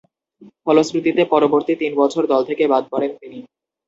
[0.65, 3.39] ফলশ্রুতিতে পরবর্তী তিন বছর দল থেকে বাদ পড়েন তিনি।